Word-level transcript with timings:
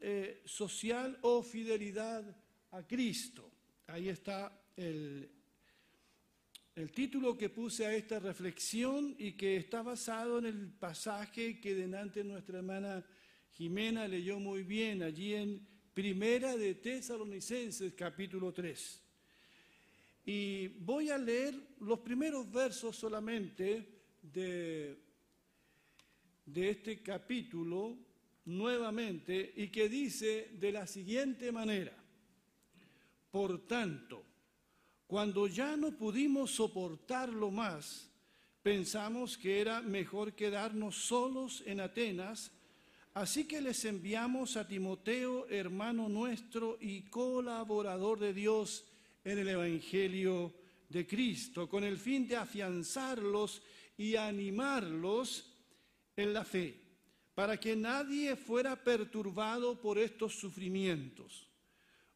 eh, 0.00 0.42
social 0.44 1.18
o 1.22 1.42
fidelidad 1.42 2.22
a 2.72 2.86
Cristo. 2.86 3.50
Ahí 3.86 4.08
está 4.08 4.52
el, 4.76 5.30
el 6.74 6.92
título 6.92 7.36
que 7.36 7.48
puse 7.48 7.86
a 7.86 7.94
esta 7.94 8.18
reflexión 8.18 9.14
y 9.18 9.32
que 9.32 9.56
está 9.56 9.80
basado 9.82 10.38
en 10.38 10.46
el 10.46 10.68
pasaje 10.68 11.58
que 11.60 11.74
delante 11.74 12.22
nuestra 12.24 12.58
hermana 12.58 13.04
Jimena 13.52 14.06
leyó 14.06 14.38
muy 14.38 14.64
bien 14.64 15.02
allí 15.02 15.34
en 15.34 15.66
Primera 15.94 16.54
de 16.58 16.74
Tesalonicenses 16.74 17.94
capítulo 17.94 18.52
3. 18.52 19.02
Y 20.26 20.68
voy 20.68 21.08
a 21.08 21.16
leer 21.16 21.54
los 21.80 22.00
primeros 22.00 22.52
versos 22.52 22.96
solamente 22.96 23.88
de, 24.20 24.98
de 26.44 26.68
este 26.68 27.02
capítulo 27.02 28.05
nuevamente 28.46 29.52
y 29.56 29.68
que 29.68 29.88
dice 29.88 30.50
de 30.58 30.72
la 30.72 30.86
siguiente 30.86 31.52
manera, 31.52 31.92
por 33.30 33.66
tanto, 33.66 34.24
cuando 35.06 35.46
ya 35.46 35.76
no 35.76 35.92
pudimos 35.92 36.52
soportarlo 36.52 37.50
más, 37.50 38.10
pensamos 38.62 39.36
que 39.36 39.60
era 39.60 39.82
mejor 39.82 40.32
quedarnos 40.34 40.96
solos 40.96 41.62
en 41.66 41.80
Atenas, 41.80 42.50
así 43.14 43.46
que 43.46 43.60
les 43.60 43.84
enviamos 43.84 44.56
a 44.56 44.66
Timoteo, 44.66 45.46
hermano 45.48 46.08
nuestro 46.08 46.76
y 46.80 47.02
colaborador 47.02 48.18
de 48.18 48.32
Dios 48.32 48.84
en 49.24 49.38
el 49.38 49.48
Evangelio 49.48 50.54
de 50.88 51.06
Cristo, 51.06 51.68
con 51.68 51.84
el 51.84 51.98
fin 51.98 52.26
de 52.26 52.36
afianzarlos 52.36 53.62
y 53.96 54.16
animarlos 54.16 55.52
en 56.16 56.32
la 56.32 56.44
fe, 56.44 56.85
para 57.36 57.56
que 57.56 57.76
nadie 57.76 58.34
fuera 58.34 58.74
perturbado 58.82 59.80
por 59.80 59.96
estos 59.96 60.34
sufrimientos 60.34 61.46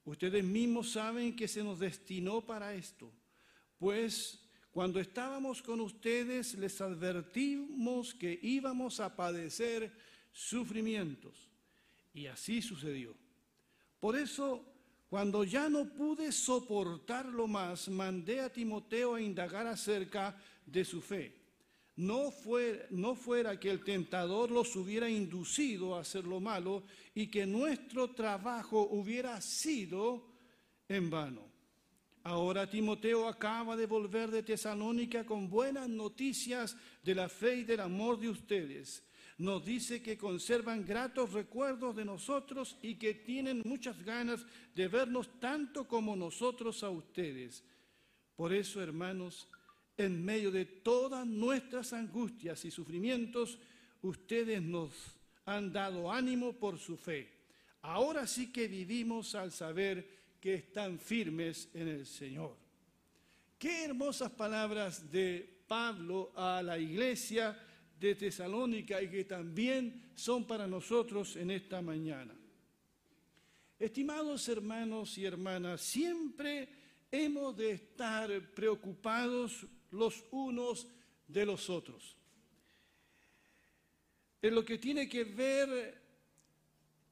Ustedes 0.04 0.42
mismos 0.42 0.90
saben 0.90 1.36
que 1.36 1.46
se 1.46 1.62
nos 1.62 1.78
destinó 1.78 2.40
para 2.40 2.74
esto, 2.74 3.12
pues 3.78 4.40
cuando 4.72 4.98
estábamos 4.98 5.62
con 5.62 5.80
ustedes 5.80 6.54
les 6.54 6.80
advertimos 6.80 8.14
que 8.14 8.38
íbamos 8.42 8.98
a 8.98 9.14
padecer 9.14 9.92
sufrimientos. 10.32 11.48
Y 12.12 12.26
así 12.26 12.60
sucedió. 12.60 13.14
Por 14.00 14.16
eso, 14.16 14.64
cuando 15.08 15.44
ya 15.44 15.68
no 15.68 15.84
pude 15.94 16.32
soportarlo 16.32 17.46
más, 17.46 17.88
mandé 17.88 18.40
a 18.40 18.52
Timoteo 18.52 19.14
a 19.14 19.20
indagar 19.20 19.66
acerca 19.66 20.36
de 20.66 20.84
su 20.84 21.00
fe 21.00 21.39
no, 21.96 22.32
no 22.90 23.14
fuera 23.14 23.60
que 23.60 23.70
el 23.70 23.84
tentador 23.84 24.50
los 24.50 24.74
hubiera 24.76 25.08
inducido 25.08 25.94
a 25.94 26.00
hacer 26.00 26.24
lo 26.24 26.40
malo 26.40 26.84
y 27.14 27.26
que 27.26 27.46
nuestro 27.46 28.10
trabajo 28.10 28.88
hubiera 28.90 29.40
sido 29.40 30.26
en 30.88 31.10
vano. 31.10 31.50
Ahora 32.22 32.68
Timoteo 32.68 33.26
acaba 33.26 33.76
de 33.76 33.86
volver 33.86 34.30
de 34.30 34.42
Tesalónica 34.42 35.24
con 35.24 35.48
buenas 35.48 35.88
noticias 35.88 36.76
de 37.02 37.14
la 37.14 37.28
fe 37.28 37.56
y 37.56 37.64
del 37.64 37.80
amor 37.80 38.18
de 38.18 38.28
ustedes. 38.28 39.02
Nos 39.38 39.64
dice 39.64 40.02
que 40.02 40.18
conservan 40.18 40.84
gratos 40.84 41.32
recuerdos 41.32 41.96
de 41.96 42.04
nosotros 42.04 42.76
y 42.82 42.96
que 42.96 43.14
tienen 43.14 43.62
muchas 43.64 44.02
ganas 44.04 44.44
de 44.74 44.86
vernos 44.86 45.40
tanto 45.40 45.88
como 45.88 46.14
nosotros 46.14 46.82
a 46.84 46.90
ustedes. 46.90 47.64
Por 48.36 48.52
eso, 48.52 48.82
hermanos, 48.82 49.48
en 50.00 50.24
medio 50.24 50.50
de 50.50 50.64
todas 50.64 51.26
nuestras 51.26 51.92
angustias 51.92 52.64
y 52.64 52.70
sufrimientos, 52.70 53.58
ustedes 54.02 54.62
nos 54.62 54.92
han 55.44 55.72
dado 55.72 56.10
ánimo 56.10 56.54
por 56.54 56.78
su 56.78 56.96
fe. 56.96 57.28
Ahora 57.82 58.26
sí 58.26 58.52
que 58.52 58.66
vivimos 58.66 59.34
al 59.34 59.52
saber 59.52 60.36
que 60.40 60.54
están 60.54 60.98
firmes 60.98 61.68
en 61.74 61.88
el 61.88 62.06
Señor. 62.06 62.56
Qué 63.58 63.84
hermosas 63.84 64.32
palabras 64.32 65.10
de 65.12 65.64
Pablo 65.68 66.32
a 66.34 66.62
la 66.62 66.78
iglesia 66.78 67.58
de 67.98 68.14
Tesalónica 68.14 69.02
y 69.02 69.08
que 69.10 69.24
también 69.24 70.12
son 70.14 70.46
para 70.46 70.66
nosotros 70.66 71.36
en 71.36 71.50
esta 71.50 71.82
mañana. 71.82 72.34
Estimados 73.78 74.48
hermanos 74.48 75.16
y 75.18 75.26
hermanas, 75.26 75.82
siempre 75.82 76.68
hemos 77.10 77.56
de 77.56 77.72
estar 77.72 78.30
preocupados 78.54 79.66
los 79.90 80.24
unos 80.30 80.88
de 81.26 81.46
los 81.46 81.70
otros. 81.70 82.16
En 84.42 84.54
lo 84.54 84.64
que 84.64 84.78
tiene 84.78 85.08
que 85.08 85.24
ver 85.24 86.00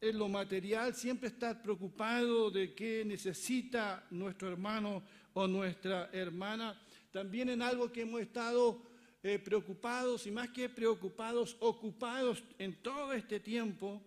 en 0.00 0.18
lo 0.18 0.28
material, 0.28 0.94
siempre 0.94 1.28
estar 1.28 1.60
preocupado 1.60 2.50
de 2.50 2.72
qué 2.72 3.04
necesita 3.04 4.06
nuestro 4.10 4.48
hermano 4.48 5.02
o 5.34 5.46
nuestra 5.46 6.08
hermana. 6.12 6.80
También 7.10 7.50
en 7.50 7.62
algo 7.62 7.90
que 7.90 8.02
hemos 8.02 8.20
estado 8.20 8.80
eh, 9.22 9.38
preocupados 9.38 10.26
y 10.26 10.30
más 10.30 10.50
que 10.50 10.68
preocupados, 10.68 11.56
ocupados 11.60 12.42
en 12.58 12.76
todo 12.76 13.12
este 13.12 13.40
tiempo, 13.40 14.00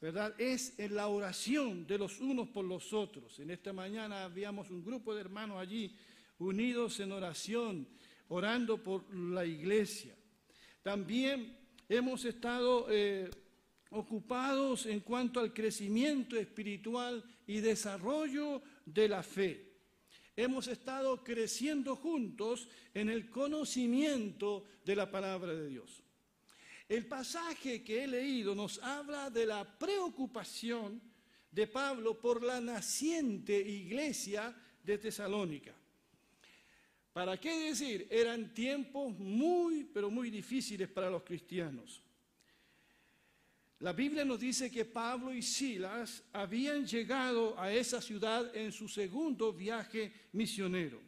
¿verdad? 0.00 0.34
Es 0.40 0.78
en 0.78 0.94
la 0.94 1.08
oración 1.08 1.86
de 1.86 1.98
los 1.98 2.20
unos 2.20 2.48
por 2.48 2.64
los 2.64 2.92
otros. 2.92 3.38
En 3.40 3.50
esta 3.50 3.72
mañana 3.72 4.24
habíamos 4.24 4.70
un 4.70 4.84
grupo 4.84 5.14
de 5.14 5.20
hermanos 5.20 5.58
allí 5.58 5.96
unidos 6.38 7.00
en 7.00 7.12
oración 7.12 7.88
orando 8.28 8.82
por 8.82 9.12
la 9.14 9.44
iglesia. 9.44 10.14
También 10.82 11.56
hemos 11.88 12.24
estado 12.24 12.86
eh, 12.90 13.30
ocupados 13.90 14.86
en 14.86 15.00
cuanto 15.00 15.40
al 15.40 15.52
crecimiento 15.52 16.36
espiritual 16.36 17.22
y 17.46 17.60
desarrollo 17.60 18.62
de 18.86 19.08
la 19.08 19.22
fe. 19.22 19.72
Hemos 20.34 20.66
estado 20.66 21.22
creciendo 21.22 21.94
juntos 21.94 22.68
en 22.94 23.10
el 23.10 23.28
conocimiento 23.28 24.64
de 24.84 24.96
la 24.96 25.10
palabra 25.10 25.54
de 25.54 25.68
Dios. 25.68 26.02
El 26.88 27.06
pasaje 27.06 27.82
que 27.84 28.04
he 28.04 28.06
leído 28.06 28.54
nos 28.54 28.78
habla 28.82 29.30
de 29.30 29.46
la 29.46 29.78
preocupación 29.78 31.00
de 31.50 31.66
Pablo 31.66 32.18
por 32.18 32.42
la 32.42 32.60
naciente 32.60 33.58
iglesia 33.58 34.56
de 34.82 34.98
Tesalónica. 34.98 35.74
¿Para 37.12 37.38
qué 37.38 37.68
decir? 37.68 38.06
Eran 38.10 38.54
tiempos 38.54 39.18
muy, 39.18 39.84
pero 39.84 40.10
muy 40.10 40.30
difíciles 40.30 40.88
para 40.88 41.10
los 41.10 41.22
cristianos. 41.22 42.02
La 43.80 43.92
Biblia 43.92 44.24
nos 44.24 44.38
dice 44.38 44.70
que 44.70 44.84
Pablo 44.84 45.34
y 45.34 45.42
Silas 45.42 46.22
habían 46.32 46.86
llegado 46.86 47.58
a 47.58 47.72
esa 47.72 48.00
ciudad 48.00 48.54
en 48.56 48.70
su 48.70 48.88
segundo 48.88 49.52
viaje 49.52 50.28
misionero. 50.32 51.00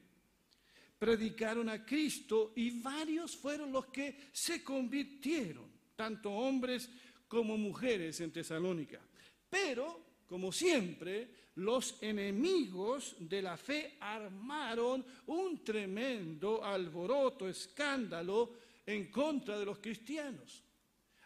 Predicaron 0.98 1.69
a 1.69 1.87
Cristo 1.87 2.53
y 2.56 2.82
varios 2.82 3.37
fueron 3.37 3.70
los 3.72 3.87
que 3.87 4.28
se 4.32 4.62
convirtieron, 4.62 5.70
tanto 5.94 6.31
hombres 6.31 6.91
como 7.28 7.56
mujeres 7.56 8.20
en 8.20 8.32
Tesalónica. 8.32 9.00
Pero, 9.48 10.22
como 10.26 10.50
siempre, 10.50 11.44
los 11.56 12.03
enemigos 12.03 13.14
de 13.19 13.43
la 13.43 13.56
fe 13.56 13.96
armaron 14.00 15.05
un 15.26 15.62
tremendo 15.64 16.64
alboroto, 16.64 17.49
escándalo 17.49 18.55
en 18.87 19.11
contra 19.11 19.58
de 19.58 19.64
los 19.64 19.78
cristianos. 19.78 20.62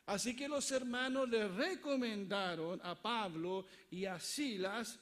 Así 0.06 0.34
que 0.34 0.48
los 0.48 0.70
hermanos 0.72 1.28
le 1.28 1.48
recomendaron 1.48 2.80
a 2.82 2.94
Pablo 2.94 3.66
y 3.90 4.04
a 4.04 4.18
Silas 4.18 4.98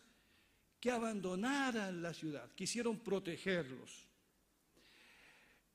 que 0.81 0.91
abandonaran 0.91 2.03
la 2.03 2.13
ciudad, 2.13 2.51
quisieron 2.55 2.99
protegerlos. 2.99 4.07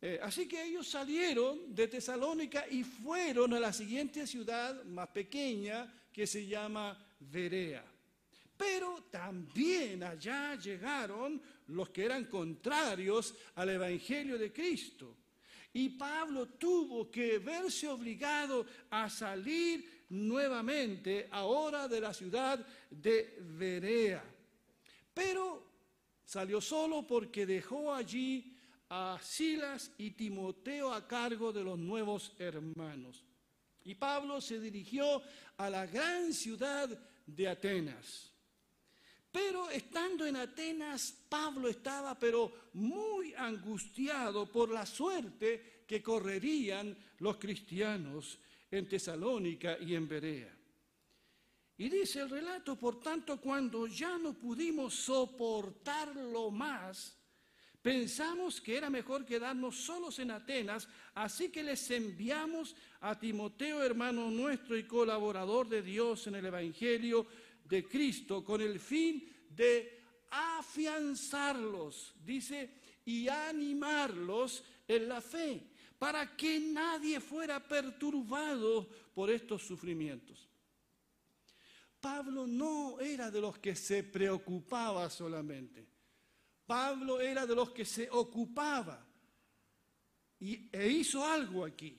Eh, 0.02 0.20
así 0.22 0.48
que 0.48 0.64
ellos 0.64 0.88
salieron 0.88 1.76
de 1.76 1.88
Tesalónica 1.88 2.66
y 2.70 2.84
fueron 2.84 3.54
a 3.54 3.60
la 3.60 3.72
siguiente 3.72 4.26
ciudad 4.26 4.84
más 4.86 5.10
pequeña 5.10 5.94
que 6.12 6.26
se 6.26 6.48
llama 6.48 6.98
Verea. 7.20 7.86
Pero 8.62 9.06
también 9.10 10.04
allá 10.04 10.54
llegaron 10.54 11.42
los 11.70 11.90
que 11.90 12.06
eran 12.06 12.26
contrarios 12.26 13.34
al 13.56 13.70
Evangelio 13.70 14.38
de 14.38 14.54
Cristo. 14.54 15.18
Y 15.74 15.90
Pablo 15.90 16.46
tuvo 16.46 17.10
que 17.10 17.40
verse 17.40 17.88
obligado 17.88 18.64
a 18.92 19.10
salir 19.10 20.06
nuevamente 20.10 21.28
ahora 21.32 21.88
de 21.88 22.02
la 22.02 22.14
ciudad 22.14 22.64
de 22.88 23.40
Berea. 23.58 24.24
Pero 25.12 25.66
salió 26.24 26.62
solo 26.62 27.08
porque 27.08 27.48
dejó 27.48 27.92
allí 27.92 28.56
a 28.90 29.18
Silas 29.24 29.92
y 29.98 30.12
Timoteo 30.12 30.94
a 30.94 31.08
cargo 31.08 31.52
de 31.52 31.64
los 31.64 31.80
nuevos 31.80 32.36
hermanos. 32.38 33.26
Y 33.86 33.96
Pablo 33.96 34.40
se 34.40 34.60
dirigió 34.60 35.20
a 35.58 35.68
la 35.68 35.88
gran 35.88 36.32
ciudad 36.32 36.88
de 37.26 37.48
Atenas. 37.48 38.31
Pero 39.32 39.70
estando 39.70 40.26
en 40.26 40.36
Atenas, 40.36 41.14
Pablo 41.30 41.70
estaba 41.70 42.20
pero 42.20 42.70
muy 42.74 43.34
angustiado 43.34 44.52
por 44.52 44.70
la 44.70 44.86
suerte 44.86 45.84
que 45.88 46.02
correrían 46.02 46.96
los 47.20 47.38
cristianos 47.38 48.40
en 48.70 48.88
Tesalónica 48.88 49.78
y 49.80 49.96
en 49.96 50.08
Berea. 50.08 50.58
Y 51.78 51.90
dice 51.90 52.20
el 52.20 52.30
relato, 52.30 52.78
por 52.78 53.00
tanto, 53.00 53.40
cuando 53.40 53.88
ya 53.88 54.18
no 54.18 54.34
pudimos 54.34 54.94
soportarlo 54.94 56.52
más, 56.52 57.18
pensamos 57.82 58.62
que 58.62 58.78
era 58.78 58.90
mejor 58.90 59.26
quedarnos 59.26 59.78
solos 59.78 60.20
en 60.20 60.32
Atenas, 60.32 60.88
así 61.16 61.50
que 61.50 61.64
les 61.64 61.90
enviamos 61.90 62.76
a 63.00 63.20
Timoteo, 63.20 63.82
hermano 63.82 64.30
nuestro 64.30 64.78
y 64.78 64.84
colaborador 64.84 65.68
de 65.70 65.82
Dios 65.82 66.28
en 66.28 66.36
el 66.36 66.46
Evangelio 66.46 67.26
de 67.72 67.88
Cristo, 67.88 68.44
con 68.44 68.62
el 68.62 68.82
fin 68.82 69.26
de 69.50 69.98
afianzarlos, 70.30 72.14
dice, 72.24 72.70
y 73.06 73.30
animarlos 73.30 74.64
en 74.86 75.08
la 75.08 75.22
fe, 75.22 75.72
para 75.98 76.36
que 76.36 76.60
nadie 76.60 77.22
fuera 77.22 77.66
perturbado 77.66 78.90
por 79.14 79.32
estos 79.32 79.64
sufrimientos. 79.64 80.50
Pablo 82.02 82.46
no 82.46 83.00
era 83.00 83.32
de 83.32 83.40
los 83.40 83.58
que 83.60 83.76
se 83.76 84.04
preocupaba 84.04 85.10
solamente. 85.10 85.88
Pablo 86.66 87.22
era 87.22 87.46
de 87.46 87.56
los 87.56 87.72
que 87.72 87.86
se 87.86 88.10
ocupaba 88.10 89.08
y, 90.40 90.68
e 90.74 90.90
hizo 90.90 91.26
algo 91.26 91.64
aquí. 91.64 91.98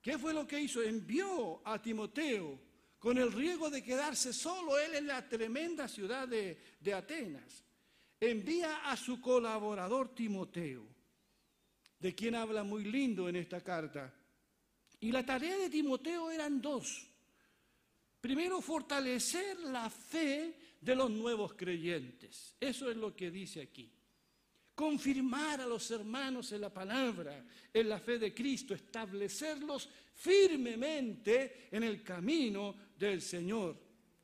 ¿Qué 0.00 0.16
fue 0.16 0.32
lo 0.32 0.46
que 0.46 0.60
hizo? 0.60 0.82
Envió 0.82 1.60
a 1.66 1.82
Timoteo 1.82 2.71
con 3.02 3.18
el 3.18 3.32
riesgo 3.32 3.68
de 3.68 3.82
quedarse 3.82 4.32
solo 4.32 4.78
él 4.78 4.94
en 4.94 5.08
la 5.08 5.28
tremenda 5.28 5.88
ciudad 5.88 6.28
de, 6.28 6.56
de 6.78 6.94
Atenas. 6.94 7.64
Envía 8.20 8.88
a 8.88 8.96
su 8.96 9.20
colaborador 9.20 10.14
Timoteo, 10.14 10.86
de 11.98 12.14
quien 12.14 12.36
habla 12.36 12.62
muy 12.62 12.84
lindo 12.84 13.28
en 13.28 13.34
esta 13.34 13.60
carta. 13.60 14.14
Y 15.00 15.10
la 15.10 15.26
tarea 15.26 15.58
de 15.58 15.68
Timoteo 15.68 16.30
eran 16.30 16.62
dos. 16.62 17.08
Primero, 18.20 18.60
fortalecer 18.60 19.58
la 19.58 19.90
fe 19.90 20.56
de 20.80 20.94
los 20.94 21.10
nuevos 21.10 21.54
creyentes. 21.54 22.54
Eso 22.60 22.88
es 22.88 22.96
lo 22.96 23.16
que 23.16 23.32
dice 23.32 23.62
aquí. 23.62 23.90
Confirmar 24.82 25.60
a 25.60 25.66
los 25.66 25.88
hermanos 25.92 26.50
en 26.50 26.60
la 26.60 26.68
palabra, 26.68 27.44
en 27.72 27.88
la 27.88 28.00
fe 28.00 28.18
de 28.18 28.34
Cristo, 28.34 28.74
establecerlos 28.74 29.88
firmemente 30.16 31.68
en 31.70 31.84
el 31.84 32.02
camino 32.02 32.74
del 32.98 33.22
Señor, 33.22 33.76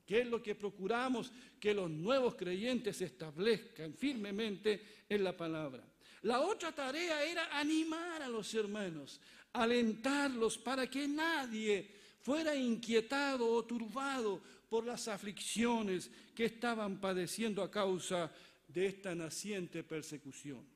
que 0.05 0.23
es 0.23 0.27
lo 0.27 0.43
que 0.43 0.57
procuramos 0.57 1.31
que 1.61 1.73
los 1.73 1.89
nuevos 1.89 2.35
creyentes 2.35 2.97
se 2.97 3.05
establezcan 3.05 3.95
firmemente 3.95 5.05
en 5.09 5.23
la 5.23 5.37
palabra. 5.37 5.85
La 6.23 6.41
otra 6.41 6.73
tarea 6.73 7.23
era 7.23 7.57
animar 7.57 8.23
a 8.23 8.29
los 8.29 8.53
hermanos, 8.53 9.21
alentarlos 9.53 10.59
para 10.59 10.91
que 10.91 11.07
nadie 11.07 11.89
fuera 12.21 12.57
inquietado 12.57 13.49
o 13.49 13.65
turbado 13.65 14.43
por 14.69 14.85
las 14.85 15.07
aflicciones 15.07 16.11
que 16.35 16.47
estaban 16.47 17.01
padeciendo 17.01 17.63
a 17.63 17.71
causa 17.71 18.27
de 18.27 18.48
esta 18.75 19.15
naciente 19.15 19.83
persecución. 19.83 20.67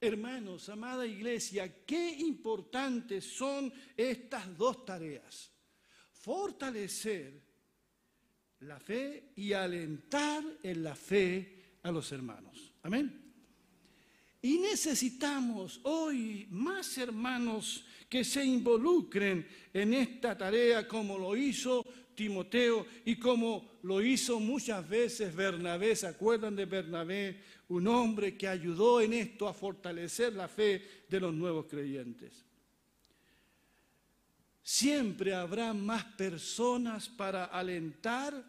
Hermanos, 0.00 0.68
amada 0.68 1.04
iglesia, 1.04 1.84
qué 1.84 2.10
importantes 2.20 3.24
son 3.24 3.72
estas 3.96 4.56
dos 4.56 4.84
tareas. 4.84 5.50
Fortalecer 6.12 7.42
la 8.60 8.78
fe 8.78 9.32
y 9.36 9.52
alentar 9.52 10.44
en 10.62 10.82
la 10.82 10.94
fe 10.94 11.78
a 11.82 11.90
los 11.90 12.12
hermanos. 12.12 12.74
Amén. 12.82 13.28
Y 14.40 14.58
necesitamos 14.58 15.80
hoy 15.82 16.46
más 16.50 16.96
hermanos 16.98 17.84
que 18.08 18.24
se 18.24 18.44
involucren 18.44 19.46
en 19.72 19.94
esta 19.94 20.38
tarea 20.38 20.86
como 20.86 21.18
lo 21.18 21.36
hizo 21.36 21.84
Timoteo 22.18 22.84
y 23.04 23.14
como 23.14 23.78
lo 23.84 24.02
hizo 24.02 24.40
muchas 24.40 24.86
veces 24.88 25.32
Bernabé. 25.36 25.94
¿Se 25.94 26.08
acuerdan 26.08 26.56
de 26.56 26.66
Bernabé? 26.66 27.40
Un 27.68 27.86
hombre 27.86 28.36
que 28.36 28.48
ayudó 28.48 29.00
en 29.00 29.12
esto 29.12 29.46
a 29.46 29.54
fortalecer 29.54 30.32
la 30.32 30.48
fe 30.48 31.04
de 31.08 31.20
los 31.20 31.32
nuevos 31.32 31.66
creyentes. 31.66 32.44
Siempre 34.60 35.32
habrá 35.32 35.72
más 35.72 36.04
personas 36.04 37.08
para 37.08 37.44
alentar 37.44 38.44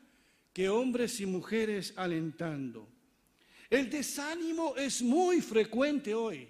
que 0.52 0.68
hombres 0.68 1.22
y 1.22 1.28
mujeres 1.28 1.94
alentando. 1.96 2.90
El 3.70 3.88
desánimo 3.88 4.76
es 4.78 5.04
muy 5.04 5.42
frecuente 5.42 6.16
hoy. 6.16 6.50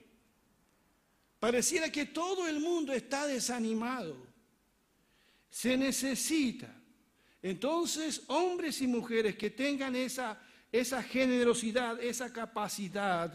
Pareciera 1.38 1.92
que 1.92 2.06
todo 2.06 2.48
el 2.48 2.62
mundo 2.62 2.94
está 2.94 3.28
desanimado. 3.28 4.16
Se 5.50 5.76
necesita. 5.76 6.79
Entonces, 7.42 8.24
hombres 8.28 8.82
y 8.82 8.88
mujeres 8.88 9.36
que 9.36 9.50
tengan 9.50 9.96
esa, 9.96 10.38
generosidad, 11.04 12.02
esa 12.02 12.32
capacidad 12.32 13.32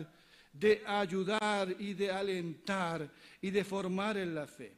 de 0.52 0.82
ayudar 0.86 1.74
y 1.78 1.94
de 1.94 2.10
alentar 2.10 3.10
y 3.40 3.50
de 3.50 3.64
formar 3.64 4.18
en 4.18 4.34
la 4.34 4.46
fe. 4.46 4.76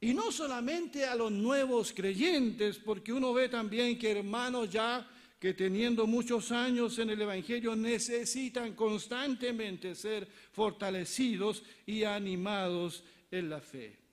Y 0.00 0.12
no 0.12 0.30
solamente 0.30 1.04
a 1.04 1.14
los 1.14 1.32
nuevos 1.32 1.92
creyentes, 1.92 2.78
porque 2.78 3.12
uno 3.12 3.32
ve 3.32 3.48
también 3.48 3.98
que 3.98 4.10
hermanos 4.10 4.70
ya 4.70 5.08
que 5.38 5.54
teniendo 5.54 6.06
muchos 6.06 6.50
años 6.50 6.98
en 6.98 7.10
el 7.10 7.20
Evangelio 7.20 7.76
necesitan 7.76 8.74
constantemente 8.74 9.94
ser 9.94 10.26
fortalecidos 10.52 11.62
y 11.86 12.04
animados 12.04 13.04
en 13.30 13.50
la 13.50 13.60
fe. 13.60 14.05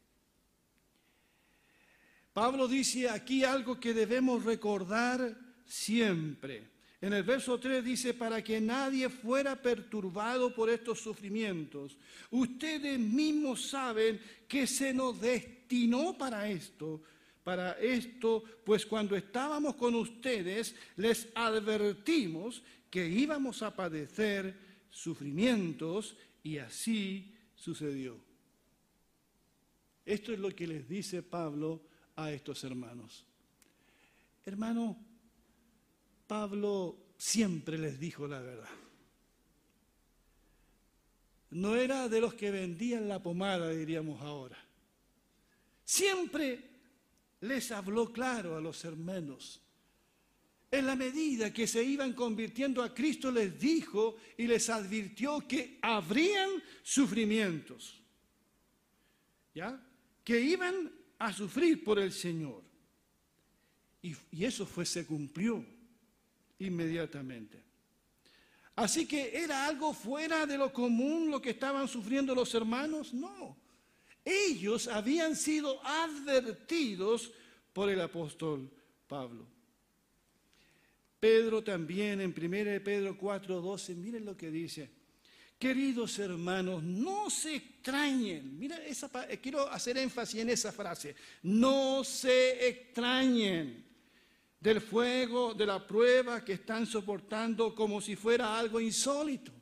Pablo 2.34 2.68
dice 2.68 3.10
aquí 3.10 3.44
algo 3.44 3.80
que 3.80 3.94
debemos 3.94 4.44
recordar 4.44 5.38
siempre. 5.66 6.74
En 7.00 7.14
el 7.14 7.24
verso 7.24 7.60
3 7.60 7.84
dice, 7.84 8.14
para 8.14 8.44
que 8.44 8.60
nadie 8.62 9.10
fuera 9.10 9.62
perturbado 9.62 10.54
por 10.56 10.70
estos 10.70 11.00
sufrimientos. 11.00 11.98
Ustedes 12.32 12.98
mismos 12.98 13.68
saben 13.68 14.20
que 14.48 14.66
se 14.66 14.94
nos 14.94 15.20
destinó 15.20 16.18
para 16.18 16.50
esto, 16.50 17.02
para 17.44 17.74
esto, 17.74 18.44
pues 18.64 18.86
cuando 18.86 19.16
estábamos 19.16 19.76
con 19.76 19.96
ustedes 19.96 20.76
les 20.96 21.28
advertimos 21.36 22.64
que 22.90 23.06
íbamos 23.06 23.62
a 23.62 23.76
padecer 23.76 24.56
sufrimientos 24.90 26.16
y 26.42 26.58
así 26.58 27.36
sucedió. 27.54 28.18
Esto 30.06 30.32
es 30.32 30.40
lo 30.40 30.56
que 30.56 30.68
les 30.68 30.88
dice 30.88 31.22
Pablo 31.22 31.82
a 32.16 32.32
estos 32.32 32.64
hermanos. 32.64 33.26
Hermano, 34.46 34.98
Pablo 36.28 36.98
siempre 37.18 37.78
les 37.78 38.00
dijo 38.00 38.28
la 38.28 38.42
verdad. 38.42 38.70
No 41.52 41.76
era 41.76 42.10
de 42.10 42.20
los 42.20 42.34
que 42.34 42.52
vendían 42.52 43.08
la 43.08 43.22
pomada, 43.22 43.70
diríamos 43.70 44.22
ahora. 44.22 44.58
Siempre 45.86 46.72
les 47.42 47.72
habló 47.72 48.12
claro 48.12 48.58
a 48.58 48.62
los 48.62 48.84
hermanos. 48.86 49.62
En 50.72 50.88
la 50.88 50.96
medida 50.96 51.54
que 51.54 51.68
se 51.68 51.84
iban 51.84 52.14
convirtiendo 52.14 52.82
a 52.82 52.94
Cristo, 52.94 53.32
les 53.32 53.60
dijo 53.60 54.16
y 54.38 54.48
les 54.48 54.70
advirtió 54.70 55.48
que 55.48 55.78
habrían 55.82 56.50
sufrimientos. 56.82 58.02
¿Ya? 59.54 59.80
Que 60.24 60.40
iban 60.42 60.92
a 61.24 61.32
sufrir 61.32 61.84
por 61.84 62.00
el 62.00 62.12
Señor. 62.12 62.62
Y, 64.02 64.14
eso 64.44 64.66
fue, 64.66 64.86
se 64.86 65.06
cumplió 65.06 65.66
inmediatamente. 66.60 67.64
Así 68.76 69.08
que 69.08 69.38
era 69.38 69.66
algo 69.66 69.94
fuera 69.94 70.46
de 70.46 70.58
lo 70.58 70.74
común 70.74 71.32
lo 71.32 71.42
que 71.42 71.52
estaban 71.52 71.88
sufriendo 71.88 72.36
los 72.36 72.54
hermanos. 72.54 73.14
No. 73.14 73.56
Ellos 74.26 74.90
habían 74.90 75.38
sido 75.38 75.80
advertidos 75.86 77.32
por 77.72 77.90
el 77.90 78.02
apóstol 78.02 78.70
Pablo. 79.08 79.48
Pedro 81.22 81.64
también 81.64 82.20
en 82.20 82.32
1 82.32 82.84
Pedro 82.84 83.18
4:12, 83.18 83.96
miren 83.96 84.26
lo 84.26 84.36
que 84.36 84.52
dice. 84.52 84.90
Queridos 85.64 86.20
hermanos, 86.20 86.84
no 86.84 87.30
se 87.30 87.56
extrañen. 87.56 88.60
Mira, 88.60 88.84
esa, 88.86 89.10
eh, 89.30 89.40
quiero 89.40 89.66
hacer 89.72 89.98
énfasis 89.98 90.42
en 90.42 90.50
esa 90.50 90.74
frase. 90.74 91.16
No 91.44 92.04
se 92.04 92.68
extrañen 92.68 93.82
del 94.60 94.82
fuego, 94.82 95.54
de 95.54 95.66
la 95.66 95.88
prueba 95.88 96.44
que 96.44 96.52
están 96.52 96.86
soportando 96.86 97.74
como 97.74 98.02
si 98.02 98.18
fuera 98.18 98.60
algo 98.60 98.82
insólito. 98.82 99.54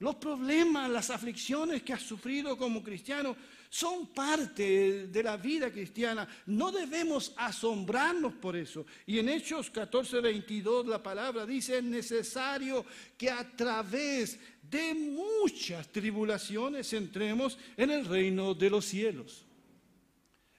Los 0.00 0.14
problemas, 0.16 0.88
las 0.88 1.10
aflicciones 1.10 1.82
que 1.82 1.92
has 1.92 2.02
sufrido 2.02 2.56
como 2.56 2.82
cristiano 2.82 3.36
son 3.68 4.06
parte 4.08 5.08
de 5.08 5.22
la 5.22 5.36
vida 5.36 5.70
cristiana. 5.70 6.28
No 6.46 6.70
debemos 6.70 7.32
asombrarnos 7.36 8.34
por 8.34 8.56
eso. 8.56 8.86
Y 9.06 9.18
en 9.18 9.28
Hechos 9.28 9.70
14, 9.70 10.20
22 10.20 10.86
la 10.86 11.02
palabra 11.02 11.44
dice, 11.44 11.78
es 11.78 11.84
necesario 11.84 12.84
que 13.16 13.28
a 13.28 13.44
través 13.56 14.38
de 14.62 14.94
muchas 14.94 15.88
tribulaciones 15.88 16.92
entremos 16.92 17.58
en 17.76 17.90
el 17.90 18.04
reino 18.04 18.54
de 18.54 18.70
los 18.70 18.84
cielos. 18.84 19.44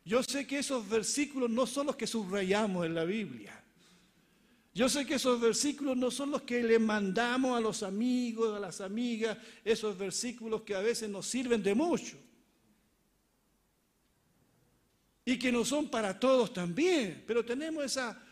Yo 0.03 0.21
sé 0.23 0.45
que 0.45 0.59
esos 0.59 0.87
versículos 0.89 1.49
no 1.49 1.65
son 1.65 1.87
los 1.87 1.95
que 1.95 2.07
subrayamos 2.07 2.85
en 2.85 2.95
la 2.95 3.05
Biblia. 3.05 3.58
Yo 4.79 4.87
sé 4.87 5.05
que 5.05 5.15
esos 5.15 5.41
versículos 5.41 5.97
no 5.97 6.09
son 6.09 6.31
los 6.31 6.43
que 6.43 6.63
le 6.63 6.79
mandamos 6.79 7.57
a 7.57 7.59
los 7.59 7.83
amigos, 7.83 8.55
a 8.55 8.61
las 8.61 8.79
amigas, 8.79 9.37
esos 9.65 9.97
versículos 9.97 10.61
que 10.61 10.73
a 10.73 10.79
veces 10.79 11.09
nos 11.09 11.25
sirven 11.25 11.61
de 11.61 11.75
mucho. 11.75 12.17
Y 15.25 15.37
que 15.37 15.51
no 15.51 15.65
son 15.65 15.89
para 15.89 16.17
todos 16.17 16.53
también, 16.53 17.25
pero 17.27 17.43
tenemos 17.43 17.83
esa, 17.83 18.23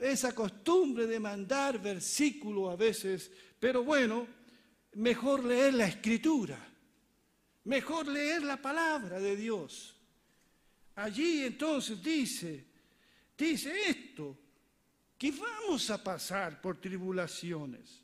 esa 0.00 0.34
costumbre 0.34 1.06
de 1.06 1.20
mandar 1.20 1.80
versículos 1.80 2.72
a 2.72 2.74
veces. 2.74 3.30
Pero 3.60 3.84
bueno, 3.84 4.26
mejor 4.94 5.44
leer 5.44 5.74
la 5.74 5.86
escritura, 5.86 6.58
mejor 7.62 8.08
leer 8.08 8.42
la 8.42 8.60
palabra 8.60 9.20
de 9.20 9.36
Dios. 9.36 9.94
Allí 10.96 11.44
entonces 11.44 12.02
dice, 12.02 12.66
dice 13.38 13.72
esto, 13.86 14.41
que 15.22 15.30
vamos 15.30 15.88
a 15.88 16.02
pasar 16.02 16.60
por 16.60 16.80
tribulaciones. 16.80 18.02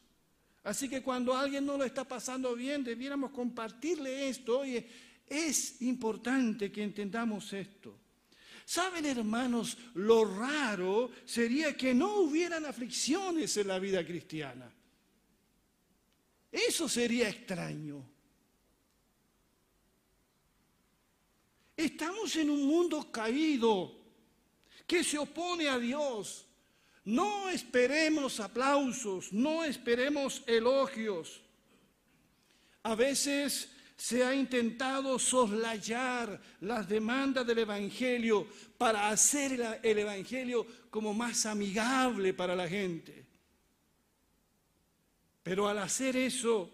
Así 0.63 0.89
que 0.89 1.03
cuando 1.03 1.37
alguien 1.37 1.67
no 1.67 1.77
lo 1.77 1.83
está 1.83 2.05
pasando 2.05 2.55
bien, 2.55 2.85
debiéramos 2.85 3.33
compartirle 3.33 4.29
esto. 4.29 4.61
Oye, 4.61 4.89
es 5.27 5.83
importante 5.83 6.71
que 6.71 6.81
entendamos 6.81 7.53
esto. 7.53 7.99
¿Saben, 8.65 9.05
hermanos, 9.05 9.77
lo 9.95 10.27
raro 10.27 11.11
sería 11.25 11.77
que 11.77 11.93
no 11.93 12.21
hubieran 12.21 12.65
aflicciones 12.65 13.57
en 13.57 13.67
la 13.67 13.81
vida 13.81 14.07
cristiana? 14.07 14.73
Eso 16.53 16.89
sería 16.89 17.29
extraño. 17.29 18.09
Estamos 21.77 22.37
en 22.37 22.49
un 22.51 22.65
mundo 22.65 23.11
caído 23.11 23.93
que 24.87 25.03
se 25.03 25.19
opone 25.19 25.69
a 25.69 25.81
Dios. 25.81 26.45
No 27.09 27.49
esperemos 27.49 28.39
aplausos, 28.39 29.33
no 29.33 29.65
esperemos 29.65 30.43
elogios. 30.47 31.41
A 32.83 32.95
veces 32.95 33.71
se 33.97 34.23
ha 34.23 34.35
intentado 34.35 35.19
soslayar 35.19 36.39
las 36.61 36.87
demandas 36.87 37.47
del 37.47 37.61
Evangelio 37.61 38.47
para 38.77 39.09
hacer 39.09 39.81
el 39.83 39.99
Evangelio 39.99 40.67
como 40.91 41.15
más 41.15 41.47
amigable 41.47 42.35
para 42.35 42.55
la 42.55 42.69
gente. 42.69 43.25
Pero 45.43 45.67
al 45.67 45.79
hacer 45.79 46.15
eso, 46.15 46.71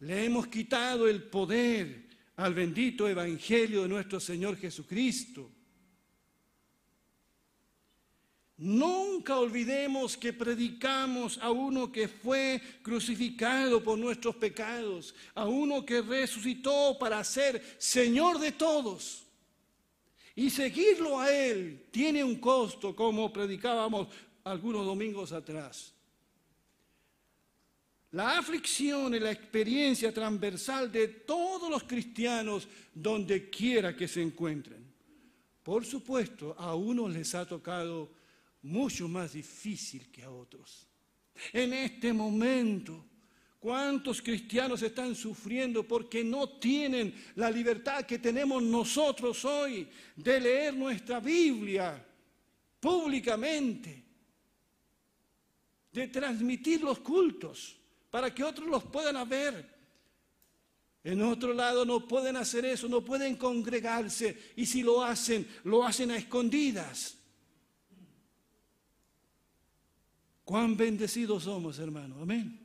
le 0.00 0.24
hemos 0.24 0.48
quitado 0.48 1.06
el 1.06 1.22
poder 1.22 2.08
al 2.34 2.52
bendito 2.52 3.08
Evangelio 3.08 3.82
de 3.82 3.88
nuestro 3.88 4.18
Señor 4.18 4.56
Jesucristo. 4.56 5.52
Nunca 8.58 9.38
olvidemos 9.38 10.16
que 10.16 10.32
predicamos 10.32 11.38
a 11.38 11.52
uno 11.52 11.92
que 11.92 12.08
fue 12.08 12.60
crucificado 12.82 13.80
por 13.80 13.96
nuestros 13.96 14.34
pecados, 14.34 15.14
a 15.36 15.46
uno 15.46 15.86
que 15.86 16.02
resucitó 16.02 16.98
para 16.98 17.22
ser 17.22 17.62
Señor 17.78 18.40
de 18.40 18.50
todos. 18.50 19.24
Y 20.34 20.50
seguirlo 20.50 21.20
a 21.20 21.32
Él 21.32 21.86
tiene 21.92 22.24
un 22.24 22.40
costo, 22.40 22.96
como 22.96 23.32
predicábamos 23.32 24.08
algunos 24.42 24.84
domingos 24.84 25.30
atrás. 25.30 25.94
La 28.10 28.38
aflicción 28.38 29.14
es 29.14 29.22
la 29.22 29.30
experiencia 29.30 30.12
transversal 30.12 30.90
de 30.90 31.06
todos 31.06 31.70
los 31.70 31.84
cristianos 31.84 32.66
donde 32.92 33.50
quiera 33.50 33.94
que 33.94 34.08
se 34.08 34.20
encuentren. 34.20 34.84
Por 35.62 35.84
supuesto, 35.84 36.56
a 36.58 36.74
unos 36.74 37.12
les 37.12 37.34
ha 37.36 37.46
tocado 37.46 38.17
mucho 38.68 39.08
más 39.08 39.32
difícil 39.32 40.10
que 40.10 40.22
a 40.22 40.30
otros. 40.30 40.86
En 41.52 41.72
este 41.72 42.12
momento, 42.12 43.04
¿cuántos 43.58 44.22
cristianos 44.22 44.82
están 44.82 45.14
sufriendo 45.14 45.86
porque 45.86 46.22
no 46.22 46.48
tienen 46.58 47.14
la 47.36 47.50
libertad 47.50 48.04
que 48.04 48.18
tenemos 48.18 48.62
nosotros 48.62 49.44
hoy 49.44 49.88
de 50.16 50.40
leer 50.40 50.74
nuestra 50.74 51.20
Biblia 51.20 52.04
públicamente, 52.80 54.04
de 55.92 56.08
transmitir 56.08 56.82
los 56.82 57.00
cultos? 57.00 57.78
para 58.10 58.34
que 58.34 58.44
otros 58.44 58.68
los 58.68 58.84
puedan 58.84 59.28
ver. 59.28 59.78
En 61.04 61.22
otro 61.22 61.54
lado 61.54 61.84
no 61.84 62.06
pueden 62.06 62.36
hacer 62.36 62.64
eso, 62.64 62.88
no 62.88 63.04
pueden 63.04 63.36
congregarse 63.36 64.52
y 64.56 64.66
si 64.66 64.82
lo 64.82 65.02
hacen, 65.02 65.46
lo 65.64 65.84
hacen 65.84 66.10
a 66.10 66.16
escondidas. 66.16 67.17
Cuán 70.48 70.78
bendecidos 70.78 71.44
somos, 71.44 71.78
hermano. 71.78 72.22
Amén. 72.22 72.58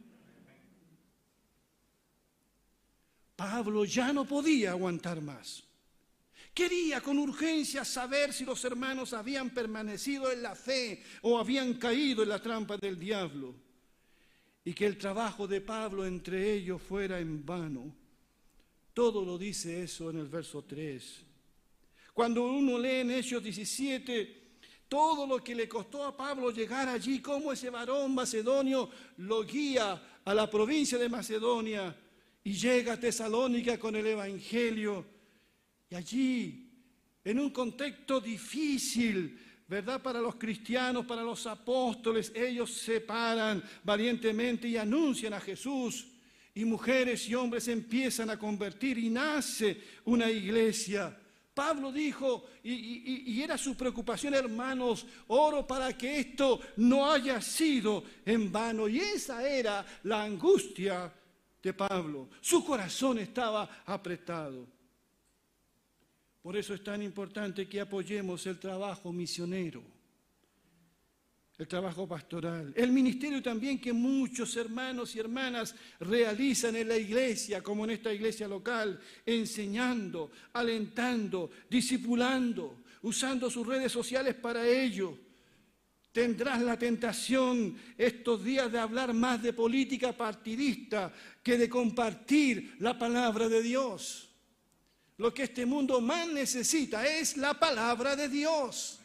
Pablo 3.36 3.84
ya 3.84 4.14
no 4.14 4.24
podía 4.24 4.72
aguantar 4.72 5.20
más. 5.20 5.62
Quería 6.54 7.02
con 7.02 7.20
urgencia 7.20 7.84
saber 7.84 8.32
si 8.32 8.46
los 8.46 8.64
hermanos 8.64 9.12
habían 9.12 9.50
permanecido 9.50 10.32
en 10.32 10.44
la 10.44 10.56
fe 10.56 11.04
o 11.24 11.38
habían 11.38 11.74
caído 11.74 12.24
en 12.24 12.30
la 12.30 12.42
trampa 12.42 12.78
del 12.78 12.98
diablo 12.98 13.54
y 14.64 14.74
que 14.74 14.86
el 14.86 14.98
trabajo 14.98 15.46
de 15.46 15.60
Pablo 15.60 16.06
entre 16.06 16.54
ellos 16.54 16.82
fuera 16.82 17.20
en 17.20 17.46
vano. 17.46 17.94
Todo 18.94 19.26
lo 19.26 19.38
dice 19.38 19.84
eso 19.84 20.10
en 20.10 20.20
el 20.20 20.30
verso 20.30 20.64
3. 20.64 21.22
Cuando 22.14 22.44
uno 22.46 22.80
lee 22.80 23.02
en 23.02 23.12
Hechos 23.12 23.44
17, 23.44 24.43
todo 24.94 25.26
lo 25.26 25.44
que 25.44 25.56
le 25.56 25.68
costó 25.68 26.04
a 26.06 26.16
Pablo 26.16 26.52
llegar 26.52 26.88
allí, 26.88 27.20
cómo 27.20 27.52
ese 27.52 27.72
varón 27.72 28.14
macedonio 28.14 28.92
lo 29.18 29.44
guía 29.44 30.20
a 30.24 30.34
la 30.36 30.48
provincia 30.48 31.00
de 31.00 31.10
Macedonia 31.10 31.98
y 32.44 32.54
llega 32.54 32.94
a 32.94 33.00
Tesalónica 33.00 33.80
con 33.80 33.96
el 33.96 34.06
Evangelio. 34.06 35.04
Y 35.90 35.96
allí, 35.96 36.70
en 37.24 37.40
un 37.40 37.50
contexto 37.50 38.22
difícil, 38.22 39.40
¿verdad? 39.68 40.00
Para 40.00 40.22
los 40.22 40.36
cristianos, 40.36 41.08
para 41.08 41.24
los 41.24 41.48
apóstoles, 41.48 42.32
ellos 42.36 42.70
se 42.72 43.02
paran 43.02 43.64
valientemente 43.84 44.68
y 44.68 44.78
anuncian 44.78 45.34
a 45.34 45.42
Jesús. 45.42 46.06
Y 46.54 46.66
mujeres 46.66 47.28
y 47.28 47.34
hombres 47.34 47.68
empiezan 47.68 48.30
a 48.30 48.38
convertir 48.38 49.00
y 49.00 49.10
nace 49.10 49.76
una 50.06 50.30
iglesia. 50.30 51.18
Pablo 51.54 51.92
dijo, 51.92 52.46
y, 52.64 53.42
era 53.42 53.58
su 53.58 53.76
preocupación, 53.76 54.34
hermanos, 54.34 55.06
oro 55.28 55.68
para 55.68 55.96
que 55.96 56.20
esto 56.20 56.60
no 56.78 57.12
haya 57.12 57.40
sido 57.42 58.04
en 58.26 58.52
vano. 58.52 58.88
Y 58.88 59.00
esa 59.00 59.48
era 59.48 59.86
la 60.04 60.24
angustia 60.24 61.14
de 61.62 61.74
Pablo. 61.74 62.30
Su 62.42 62.66
corazón 62.66 63.20
estaba 63.20 63.84
apretado. 63.86 64.68
Por 66.42 66.58
eso 66.58 66.74
es 66.74 66.84
tan 66.84 67.02
importante 67.04 67.70
que 67.70 67.80
apoyemos 67.80 68.46
el 68.48 68.60
trabajo 68.60 69.14
misionero, 69.14 69.82
el 71.64 71.70
trabajo 71.70 72.06
pastoral, 72.06 72.74
el 72.76 72.92
ministerio 72.92 73.42
también 73.42 73.80
que 73.80 73.94
muchos 73.94 74.58
hermanos 74.58 75.16
y 75.16 75.20
hermanas 75.20 75.74
realizan 76.02 76.76
en 76.76 76.90
la 76.90 76.98
iglesia, 76.98 77.64
como 77.64 77.86
en 77.86 77.92
esta 77.92 78.14
iglesia 78.14 78.50
local, 78.50 79.00
enseñando, 79.26 80.30
alentando, 80.52 81.50
discipulando, 81.70 82.84
usando 83.04 83.50
sus 83.50 83.66
redes 83.66 83.94
sociales 83.94 84.36
para 84.36 84.68
ello. 84.68 85.18
Tendrás 86.12 86.62
la 86.62 86.78
tentación 86.78 87.78
estos 87.98 88.44
días 88.44 88.70
de 88.70 88.80
hablar 88.80 89.14
más 89.14 89.42
de 89.42 89.54
política 89.54 90.12
partidista 90.12 91.14
que 91.42 91.58
de 91.58 91.70
compartir 91.70 92.76
la 92.80 93.00
palabra 93.00 93.48
de 93.48 93.64
Dios. 93.64 94.30
Lo 95.16 95.34
que 95.34 95.44
este 95.44 95.66
mundo 95.66 96.02
más 96.02 96.28
necesita 96.28 97.08
es 97.08 97.38
la 97.38 97.58
palabra 97.58 98.18
de 98.18 98.28
Dios. 98.28 99.00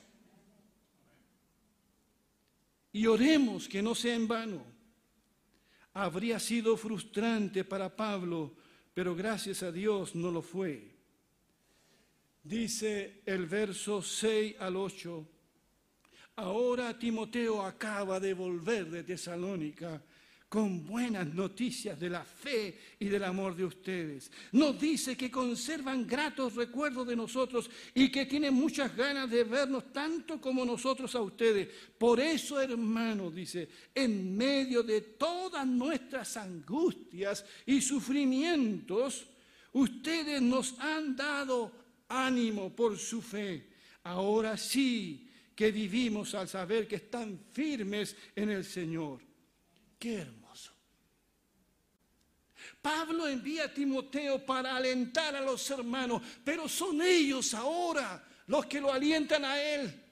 Y 2.98 3.06
oremos 3.06 3.68
que 3.68 3.80
no 3.80 3.94
sea 3.94 4.16
en 4.16 4.26
vano. 4.26 4.60
Habría 5.94 6.40
sido 6.40 6.76
frustrante 6.76 7.62
para 7.62 7.94
Pablo, 7.94 8.56
pero 8.92 9.14
gracias 9.14 9.62
a 9.62 9.70
Dios 9.70 10.16
no 10.16 10.32
lo 10.32 10.42
fue. 10.42 10.96
Dice 12.42 13.22
el 13.24 13.46
verso 13.46 14.02
6 14.02 14.56
al 14.58 14.74
8, 14.74 15.28
ahora 16.34 16.98
Timoteo 16.98 17.62
acaba 17.62 18.18
de 18.18 18.34
volver 18.34 18.90
de 18.90 19.04
Tesalónica 19.04 20.02
con 20.48 20.86
buenas 20.86 21.26
noticias 21.34 22.00
de 22.00 22.08
la 22.08 22.24
fe 22.24 22.78
y 22.98 23.06
del 23.06 23.24
amor 23.24 23.54
de 23.54 23.64
ustedes. 23.64 24.30
Nos 24.52 24.80
dice 24.80 25.16
que 25.16 25.30
conservan 25.30 26.06
gratos 26.06 26.54
recuerdos 26.54 27.06
de 27.06 27.16
nosotros 27.16 27.70
y 27.94 28.10
que 28.10 28.24
tienen 28.24 28.54
muchas 28.54 28.96
ganas 28.96 29.30
de 29.30 29.44
vernos 29.44 29.92
tanto 29.92 30.40
como 30.40 30.64
nosotros 30.64 31.14
a 31.14 31.20
ustedes. 31.20 31.68
Por 31.98 32.18
eso, 32.18 32.60
hermanos, 32.60 33.34
dice, 33.34 33.68
en 33.94 34.36
medio 34.36 34.82
de 34.82 35.02
todas 35.02 35.66
nuestras 35.66 36.36
angustias 36.38 37.44
y 37.66 37.82
sufrimientos, 37.82 39.26
ustedes 39.72 40.40
nos 40.40 40.78
han 40.78 41.14
dado 41.14 41.72
ánimo 42.08 42.74
por 42.74 42.96
su 42.98 43.20
fe. 43.20 43.68
Ahora 44.04 44.56
sí 44.56 45.28
que 45.54 45.70
vivimos 45.70 46.34
al 46.34 46.48
saber 46.48 46.88
que 46.88 46.96
están 46.96 47.38
firmes 47.52 48.16
en 48.34 48.48
el 48.48 48.64
Señor. 48.64 49.20
Qué 49.98 50.14
hermoso. 50.14 50.37
Pablo 52.80 53.26
envía 53.26 53.64
a 53.64 53.74
Timoteo 53.74 54.44
para 54.44 54.76
alentar 54.76 55.34
a 55.36 55.40
los 55.40 55.70
hermanos, 55.70 56.22
pero 56.44 56.68
son 56.68 57.02
ellos 57.02 57.54
ahora 57.54 58.24
los 58.46 58.66
que 58.66 58.80
lo 58.80 58.92
alientan 58.92 59.44
a 59.44 59.60
él. 59.60 60.04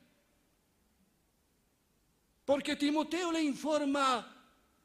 Porque 2.44 2.76
Timoteo 2.76 3.32
le 3.32 3.42
informa, 3.42 4.36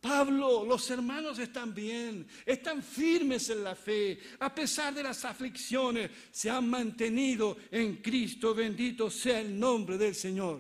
Pablo, 0.02 0.66
los 0.66 0.90
hermanos 0.90 1.38
están 1.38 1.76
bien, 1.76 2.28
están 2.44 2.82
firmes 2.82 3.50
en 3.52 3.64
la 3.64 3.76
fe, 3.76 4.20
a 4.40 4.54
pesar 4.54 4.96
de 4.96 5.04
las 5.04 5.24
aflicciones, 5.26 6.10
se 6.32 6.50
han 6.50 6.68
mantenido 6.68 7.56
en 7.70 7.98
Cristo, 7.98 8.56
bendito 8.56 9.12
sea 9.12 9.40
el 9.40 9.60
nombre 9.60 10.00
del 10.00 10.16
Señor. 10.16 10.60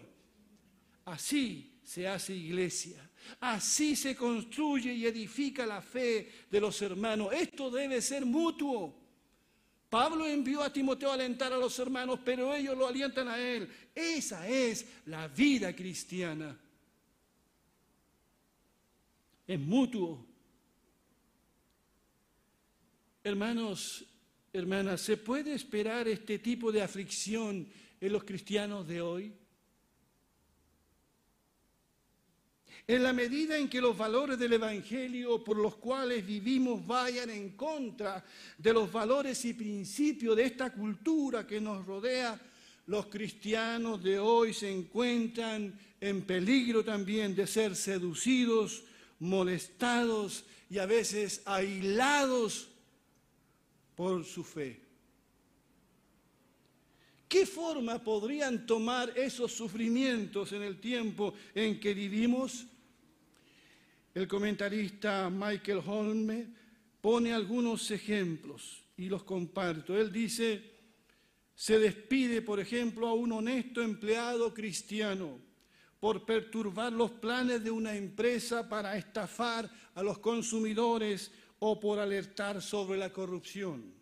Así 1.05 1.79
se 1.83 2.07
hace 2.07 2.35
iglesia, 2.35 3.09
así 3.39 3.95
se 3.95 4.15
construye 4.15 4.93
y 4.93 5.05
edifica 5.05 5.65
la 5.65 5.81
fe 5.81 6.31
de 6.49 6.59
los 6.59 6.81
hermanos. 6.81 7.33
Esto 7.33 7.69
debe 7.71 8.01
ser 8.01 8.25
mutuo. 8.25 8.99
Pablo 9.89 10.25
envió 10.25 10.61
a 10.61 10.71
Timoteo 10.71 11.11
a 11.11 11.15
alentar 11.15 11.51
a 11.51 11.57
los 11.57 11.77
hermanos, 11.79 12.19
pero 12.23 12.53
ellos 12.53 12.77
lo 12.77 12.87
alientan 12.87 13.27
a 13.27 13.39
él. 13.39 13.69
Esa 13.93 14.47
es 14.47 14.85
la 15.05 15.27
vida 15.27 15.75
cristiana 15.75 16.57
es 19.53 19.59
mutuo. 19.59 20.25
Hermanos, 23.23 24.05
hermanas, 24.53 25.01
¿se 25.01 25.17
puede 25.17 25.53
esperar 25.53 26.07
este 26.07 26.39
tipo 26.39 26.71
de 26.71 26.81
aflicción 26.81 27.67
en 27.99 28.13
los 28.13 28.23
cristianos 28.23 28.87
de 28.87 29.01
hoy? 29.01 29.33
En 32.91 33.03
la 33.03 33.13
medida 33.13 33.57
en 33.57 33.69
que 33.69 33.79
los 33.79 33.97
valores 33.97 34.37
del 34.37 34.51
Evangelio 34.51 35.41
por 35.41 35.55
los 35.55 35.75
cuales 35.75 36.27
vivimos 36.27 36.85
vayan 36.85 37.29
en 37.29 37.51
contra 37.51 38.21
de 38.57 38.73
los 38.73 38.91
valores 38.91 39.45
y 39.45 39.53
principios 39.53 40.35
de 40.35 40.43
esta 40.43 40.73
cultura 40.73 41.47
que 41.47 41.61
nos 41.61 41.85
rodea, 41.85 42.37
los 42.87 43.05
cristianos 43.05 44.03
de 44.03 44.19
hoy 44.19 44.53
se 44.53 44.69
encuentran 44.69 45.73
en 46.01 46.23
peligro 46.23 46.83
también 46.83 47.33
de 47.33 47.47
ser 47.47 47.77
seducidos 47.77 48.83
molestados 49.19 50.43
y 50.69 50.77
a 50.77 50.85
veces 50.85 51.43
aislados 51.45 52.67
por 53.95 54.25
su 54.25 54.43
fe. 54.43 54.81
¿Qué 57.29 57.45
forma 57.45 58.03
podrían 58.03 58.65
tomar 58.65 59.17
esos 59.17 59.53
sufrimientos 59.53 60.51
en 60.51 60.63
el 60.63 60.81
tiempo 60.81 61.33
en 61.55 61.79
que 61.79 61.93
vivimos? 61.93 62.65
El 64.13 64.27
comentarista 64.27 65.29
Michael 65.29 65.81
Holme 65.85 66.47
pone 66.99 67.33
algunos 67.33 67.89
ejemplos 67.91 68.83
y 68.97 69.07
los 69.07 69.23
comparto. 69.23 69.97
Él 69.97 70.11
dice, 70.11 70.61
se 71.55 71.79
despide, 71.79 72.41
por 72.41 72.59
ejemplo, 72.59 73.07
a 73.07 73.13
un 73.13 73.31
honesto 73.31 73.81
empleado 73.81 74.53
cristiano 74.53 75.39
por 75.99 76.25
perturbar 76.25 76.91
los 76.91 77.11
planes 77.11 77.63
de 77.63 77.71
una 77.71 77.95
empresa 77.95 78.67
para 78.67 78.97
estafar 78.97 79.69
a 79.93 80.03
los 80.03 80.17
consumidores 80.17 81.31
o 81.59 81.79
por 81.79 81.99
alertar 81.99 82.61
sobre 82.61 82.97
la 82.97 83.13
corrupción. 83.13 83.93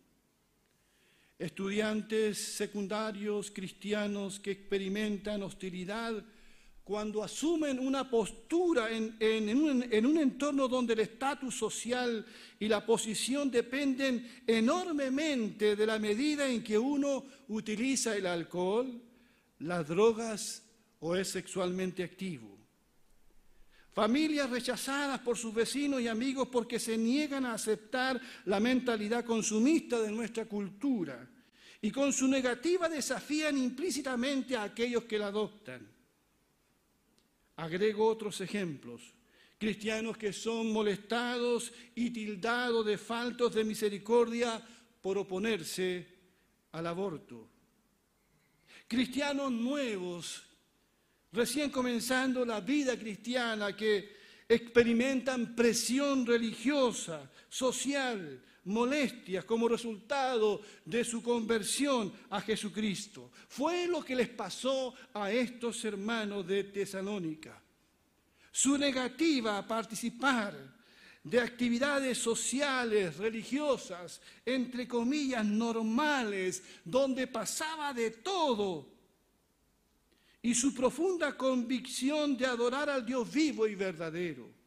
Estudiantes 1.38 2.38
secundarios 2.38 3.52
cristianos 3.52 4.40
que 4.40 4.52
experimentan 4.52 5.44
hostilidad 5.44 6.24
cuando 6.90 7.24
asumen 7.24 7.78
una 7.78 8.10
postura 8.10 8.90
en, 8.90 9.14
un, 9.56 9.86
un 10.08 10.18
entorno 10.18 10.68
donde 10.68 10.94
el 10.94 11.02
estatus 11.02 11.54
social 11.54 12.26
y 12.60 12.68
la 12.68 12.84
posición 12.84 13.52
dependen 13.52 14.42
enormemente 14.48 15.76
de 15.76 15.86
la 15.86 16.00
medida 16.00 16.50
en 16.50 16.64
que 16.64 16.80
uno 16.80 17.26
utiliza 17.50 18.18
el 18.18 18.26
alcohol, 18.26 19.00
las 19.60 19.88
drogas 19.88 20.64
o 21.02 21.16
es 21.16 21.30
sexualmente 21.30 22.04
activo. 22.04 22.58
Familias 23.94 24.50
rechazadas 24.50 25.20
por 25.20 25.38
sus 25.38 25.54
vecinos 25.54 26.02
y 26.02 26.08
amigos 26.08 26.48
porque 26.48 26.80
se 26.80 26.98
niegan 26.98 27.46
a 27.46 27.54
aceptar 27.54 28.20
la 28.46 28.60
mentalidad 28.60 29.24
consumista 29.26 30.02
de 30.02 30.12
nuestra 30.12 30.46
cultura 30.46 31.30
y 31.84 31.92
con 31.92 32.12
su 32.12 32.28
negativa 32.28 32.90
desafían 32.90 33.60
implícitamente 33.60 34.56
a 34.56 34.64
aquellos 34.64 35.04
que 35.04 35.20
la 35.20 35.28
adoptan. 35.28 35.99
Agrego 37.60 38.08
otros 38.08 38.40
ejemplos. 38.40 39.02
Cristianos 39.58 40.18
que 40.18 40.32
son 40.32 40.72
molestados 40.72 41.74
y 41.94 42.12
tildados 42.12 42.86
de 42.86 42.98
faltos 42.98 43.54
de 43.54 43.66
misericordia 43.66 44.66
por 45.02 45.18
oponerse 45.18 46.08
al 46.72 46.88
aborto. 46.88 47.50
Cristianos 48.88 49.52
nuevos 49.52 50.44
recién 51.34 51.70
comenzando 51.70 52.46
la 52.46 52.62
vida 52.62 52.98
cristiana, 52.98 53.76
que 53.76 54.18
experimentan 54.48 55.54
presión 55.54 56.26
religiosa, 56.26 57.30
social, 57.50 58.42
molestias 58.70 59.44
como 59.44 59.68
resultado 59.68 60.62
de 60.86 61.04
su 61.04 61.22
conversión 61.22 62.14
a 62.30 62.40
Jesucristo. 62.42 63.32
Fue 63.50 63.88
lo 63.88 64.04
que 64.04 64.16
les 64.16 64.30
pasó 64.30 64.94
a 65.14 65.32
estos 65.32 65.84
hermanos 65.84 66.48
de 66.48 66.66
Tesalónica. 66.66 67.62
Su 68.52 68.78
negativa 68.78 69.58
a 69.58 69.68
participar 69.68 70.56
de 71.24 71.40
actividades 71.40 72.18
sociales, 72.18 73.18
religiosas, 73.18 74.22
entre 74.46 74.88
comillas, 74.88 75.46
normales, 75.46 76.64
donde 76.86 77.28
pasaba 77.28 77.94
de 77.94 78.12
todo, 78.12 78.88
y 80.42 80.56
su 80.56 80.74
profunda 80.74 81.36
convicción 81.36 82.38
de 82.38 82.46
adorar 82.46 82.90
al 82.90 83.06
Dios 83.06 83.30
vivo 83.30 83.68
y 83.68 83.76
verdadero 83.76 84.60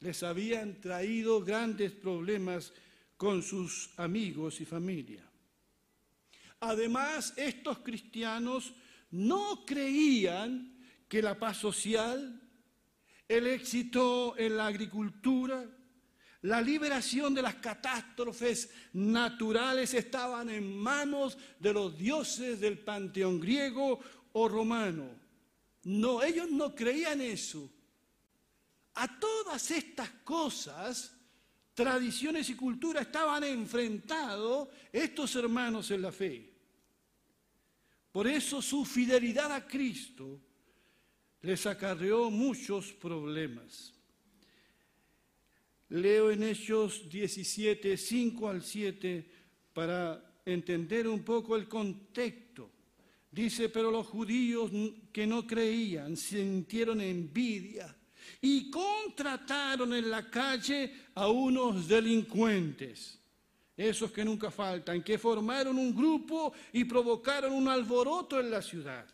les 0.00 0.22
habían 0.22 0.80
traído 0.80 1.42
grandes 1.42 1.92
problemas 1.92 2.72
con 3.16 3.42
sus 3.42 3.90
amigos 3.98 4.60
y 4.60 4.64
familia. 4.64 5.24
Además, 6.60 7.34
estos 7.36 7.78
cristianos 7.78 8.72
no 9.10 9.64
creían 9.64 10.76
que 11.08 11.22
la 11.22 11.38
paz 11.38 11.58
social, 11.58 12.42
el 13.28 13.46
éxito 13.46 14.36
en 14.36 14.56
la 14.56 14.66
agricultura, 14.66 15.64
la 16.42 16.60
liberación 16.60 17.34
de 17.34 17.42
las 17.42 17.56
catástrofes 17.56 18.70
naturales 18.92 19.94
estaban 19.94 20.48
en 20.50 20.76
manos 20.76 21.36
de 21.58 21.72
los 21.72 21.96
dioses 21.96 22.60
del 22.60 22.78
panteón 22.78 23.40
griego 23.40 24.00
o 24.32 24.48
romano. 24.48 25.08
No, 25.84 26.22
ellos 26.22 26.50
no 26.50 26.74
creían 26.74 27.20
eso. 27.20 27.70
A 28.94 29.18
todas 29.18 29.70
estas 29.70 30.10
cosas, 30.24 31.15
tradiciones 31.76 32.48
y 32.48 32.54
cultura 32.54 33.02
estaban 33.02 33.44
enfrentados 33.44 34.68
estos 34.90 35.36
hermanos 35.36 35.90
en 35.90 36.00
la 36.00 36.10
fe. 36.10 36.50
Por 38.10 38.26
eso 38.26 38.62
su 38.62 38.86
fidelidad 38.86 39.52
a 39.52 39.66
Cristo 39.66 40.40
les 41.42 41.66
acarreó 41.66 42.30
muchos 42.30 42.94
problemas. 42.94 43.92
Leo 45.90 46.30
en 46.30 46.44
Hechos 46.44 47.10
17, 47.10 47.98
5 47.98 48.48
al 48.48 48.62
7, 48.62 49.30
para 49.74 50.40
entender 50.46 51.06
un 51.06 51.22
poco 51.22 51.56
el 51.56 51.68
contexto. 51.68 52.70
Dice, 53.30 53.68
pero 53.68 53.90
los 53.90 54.06
judíos 54.06 54.70
que 55.12 55.26
no 55.26 55.46
creían 55.46 56.16
sintieron 56.16 57.02
envidia 57.02 57.94
y 58.40 58.70
contrataron 58.70 59.94
en 59.94 60.10
la 60.10 60.30
calle 60.30 60.92
a 61.14 61.28
unos 61.28 61.88
delincuentes, 61.88 63.18
esos 63.76 64.10
que 64.10 64.24
nunca 64.24 64.50
faltan, 64.50 65.02
que 65.02 65.18
formaron 65.18 65.78
un 65.78 65.94
grupo 65.94 66.52
y 66.72 66.84
provocaron 66.84 67.52
un 67.52 67.68
alboroto 67.68 68.40
en 68.40 68.50
la 68.50 68.62
ciudad. 68.62 69.06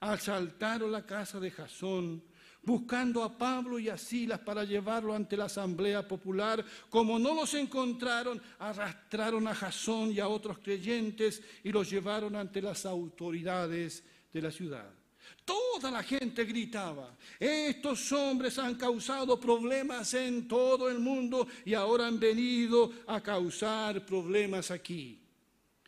Asaltaron 0.00 0.90
la 0.90 1.04
casa 1.04 1.38
de 1.38 1.50
Jasón, 1.50 2.22
buscando 2.62 3.22
a 3.22 3.36
Pablo 3.36 3.78
y 3.78 3.88
a 3.88 3.96
Silas 3.96 4.40
para 4.40 4.64
llevarlo 4.64 5.14
ante 5.14 5.36
la 5.36 5.44
asamblea 5.44 6.06
popular. 6.06 6.64
Como 6.88 7.18
no 7.18 7.34
los 7.34 7.54
encontraron, 7.54 8.40
arrastraron 8.58 9.46
a 9.48 9.54
Jasón 9.54 10.12
y 10.12 10.20
a 10.20 10.28
otros 10.28 10.58
creyentes 10.58 11.42
y 11.64 11.70
los 11.70 11.90
llevaron 11.90 12.36
ante 12.36 12.60
las 12.60 12.86
autoridades 12.86 14.04
de 14.32 14.42
la 14.42 14.50
ciudad. 14.50 14.99
Toda 15.44 15.90
la 15.90 16.02
gente 16.02 16.44
gritaba, 16.44 17.16
estos 17.38 18.12
hombres 18.12 18.58
han 18.58 18.74
causado 18.76 19.40
problemas 19.40 20.14
en 20.14 20.46
todo 20.46 20.88
el 20.88 20.98
mundo 20.98 21.46
y 21.64 21.74
ahora 21.74 22.06
han 22.06 22.20
venido 22.20 22.92
a 23.06 23.20
causar 23.20 24.04
problemas 24.06 24.70
aquí. 24.70 25.16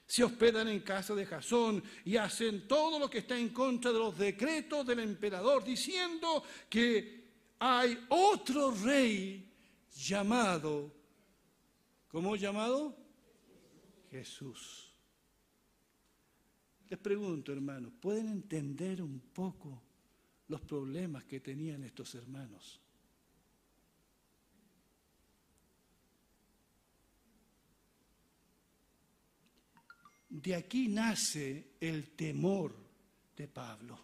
se 0.07 0.23
hospedan 0.25 0.69
en 0.69 0.81
casa 0.81 1.15
de 1.15 1.25
Jasón 1.25 1.83
y 2.05 2.17
hacen 2.17 2.69
todo 2.69 2.99
lo 2.99 3.09
que 3.09 3.19
está 3.19 3.39
en 3.39 3.49
contra 3.49 3.91
de 3.93 3.99
los 3.99 4.19
decretos 4.19 4.87
del 4.87 5.01
emperador, 5.01 5.65
diciendo 5.65 6.43
que 6.69 7.23
hay 7.59 7.99
otro 8.11 8.73
rey 8.73 9.51
llamado, 9.95 10.93
¿cómo 12.09 12.37
llamado? 12.37 12.95
Jesús. 14.11 14.92
Les 16.93 17.01
pregunto, 17.01 17.55
hermanos, 17.55 17.91
¿pueden 17.99 18.29
entender 18.29 19.01
un 19.01 19.19
poco 19.19 19.83
los 20.49 20.61
problemas 20.61 21.25
que 21.25 21.41
tenían 21.41 21.83
estos 21.85 22.15
hermanos? 22.17 22.79
De 30.29 30.55
aquí 30.55 30.89
nace 30.89 31.77
el 31.81 32.11
temor 32.11 32.77
de 33.39 33.49
Pablo, 33.49 33.99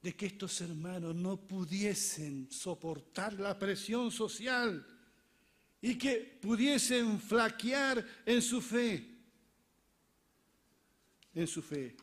de 0.00 0.14
que 0.14 0.26
estos 0.26 0.60
hermanos 0.60 1.16
no 1.16 1.36
pudiesen 1.36 2.48
soportar 2.48 3.32
la 3.40 3.58
presión 3.58 4.12
social 4.12 4.86
y 5.80 5.98
que 5.98 6.38
pudiesen 6.40 7.18
flaquear 7.20 8.06
en 8.24 8.40
su 8.40 8.60
fe, 8.60 9.17
en 11.38 11.46
su 11.46 11.62
fe. 11.62 11.94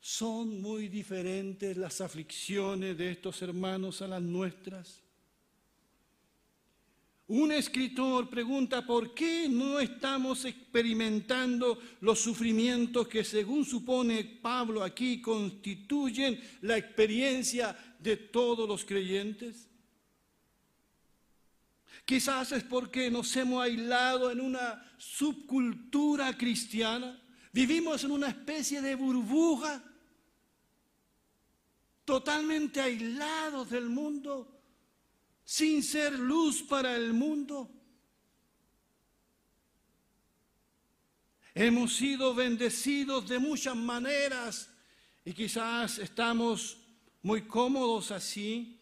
Son 0.00 0.60
muy 0.62 0.88
diferentes 0.88 1.76
las 1.76 2.00
aflicciones 2.00 2.96
de 2.96 3.10
estos 3.10 3.42
hermanos 3.42 4.00
a 4.00 4.08
las 4.08 4.22
nuestras. 4.22 5.02
Un 7.26 7.52
escritor 7.52 8.30
pregunta 8.30 8.86
por 8.86 9.12
qué 9.12 9.48
no 9.50 9.80
estamos 9.80 10.44
experimentando 10.46 11.78
los 12.00 12.20
sufrimientos 12.20 13.06
que 13.06 13.22
según 13.22 13.66
supone 13.66 14.24
Pablo 14.24 14.82
aquí 14.82 15.20
constituyen 15.20 16.40
la 16.62 16.78
experiencia 16.78 17.76
de 17.98 18.16
todos 18.16 18.66
los 18.66 18.84
creyentes. 18.84 19.67
Quizás 22.08 22.52
es 22.52 22.64
porque 22.64 23.10
nos 23.10 23.36
hemos 23.36 23.62
aislado 23.62 24.30
en 24.30 24.40
una 24.40 24.82
subcultura 24.96 26.38
cristiana, 26.38 27.22
vivimos 27.52 28.02
en 28.02 28.12
una 28.12 28.28
especie 28.28 28.80
de 28.80 28.94
burbuja, 28.94 29.84
totalmente 32.06 32.80
aislados 32.80 33.68
del 33.68 33.90
mundo 33.90 34.58
sin 35.44 35.82
ser 35.82 36.18
luz 36.18 36.62
para 36.62 36.96
el 36.96 37.12
mundo. 37.12 37.70
Hemos 41.54 41.94
sido 41.94 42.34
bendecidos 42.34 43.28
de 43.28 43.38
muchas 43.38 43.76
maneras 43.76 44.70
y 45.26 45.34
quizás 45.34 45.98
estamos 45.98 46.78
muy 47.20 47.42
cómodos 47.42 48.12
así, 48.12 48.77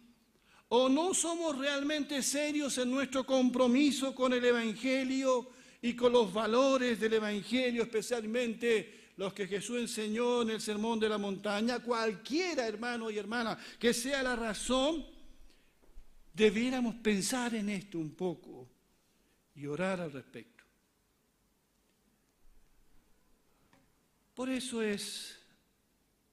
o 0.69 0.89
no 0.89 1.15
somos 1.15 1.57
realmente 1.57 2.23
serios 2.23 2.79
en 2.79 2.91
nuestro 2.91 3.25
compromiso 3.25 4.15
con 4.15 4.33
el 4.33 4.45
Evangelio 4.45 5.51
y 5.81 5.95
con 5.95 6.13
los 6.13 6.33
valores 6.33 6.99
del 6.99 7.15
Evangelio, 7.15 7.83
especialmente 7.83 9.13
los 9.17 9.33
que 9.33 9.47
Jesús 9.47 9.79
enseñó 9.79 10.43
en 10.43 10.51
el 10.51 10.61
Sermón 10.61 10.99
de 10.99 11.09
la 11.09 11.19
Montaña, 11.19 11.79
cualquiera 11.79 12.67
hermano 12.67 13.11
y 13.11 13.19
hermana 13.19 13.59
que 13.79 13.95
sea 13.95 14.23
la 14.23 14.37
razón, 14.37 15.07
debiéramos 16.35 16.97
pensar 16.97 17.55
en 17.55 17.71
esto 17.71 17.99
un 17.99 18.11
poco 18.15 18.69
y 19.55 19.67
orar 19.67 20.01
al 20.01 20.13
respecto. 20.13 20.65
Por 24.35 24.51
eso 24.51 24.83
es 24.83 25.39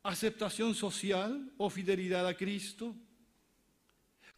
aceptación 0.03 0.75
social 0.75 1.53
o 1.57 1.69
fidelidad 1.69 2.27
a 2.27 2.35
Cristo. 2.35 2.93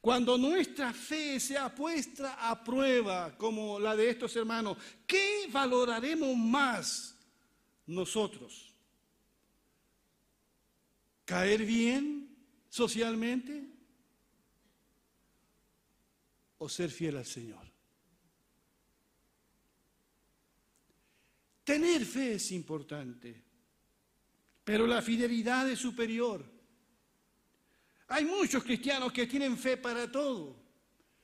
Cuando 0.06 0.38
nuestra 0.38 0.94
fe 0.94 1.40
sea 1.40 1.74
puesta 1.74 2.48
a 2.48 2.64
prueba, 2.64 3.36
como 3.36 3.80
la 3.80 3.96
de 3.96 4.12
estos 4.12 4.36
hermanos, 4.36 4.78
¿qué 5.08 5.50
valoraremos 5.52 6.38
más 6.38 7.18
nosotros? 7.88 8.72
¿Caer 11.26 11.66
bien 11.66 12.38
socialmente? 12.70 13.64
o 16.60 16.70
ser 16.70 16.92
fiel 16.92 17.18
al 17.18 17.26
Señor. 17.26 17.66
Tener 21.64 22.06
fe 22.06 22.36
es 22.36 22.52
importante, 22.52 23.44
pero 24.64 24.86
la 24.86 25.02
fidelidad 25.02 25.68
es 25.68 25.80
superior. 25.80 26.55
Hay 28.08 28.26
muchos 28.26 28.64
cristianos 28.64 29.12
que 29.12 29.26
tienen 29.26 29.58
fe 29.58 29.78
para 29.78 30.12
todo. 30.12 30.56